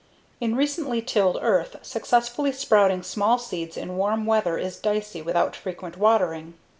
In 0.39 0.55
recently 0.55 0.99
tilled 1.03 1.37
earth, 1.43 1.75
successfully 1.83 2.51
sprouting 2.53 3.03
small 3.03 3.37
seeds 3.37 3.77
in 3.77 3.97
warm 3.97 4.25
weather 4.25 4.57
is 4.57 4.77
dicey 4.79 5.21
without 5.21 5.55
frequent 5.55 5.95
watering. 5.95 6.55